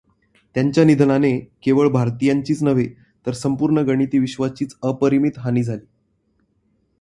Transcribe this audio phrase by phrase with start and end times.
[0.55, 1.39] त्यांच्या निधनाने
[1.63, 2.87] केवळ भारतीयांचीच नव्हे
[3.25, 5.85] तर संपूर्ण गणिती विश्वाचीच अपरिमित हानी झाली.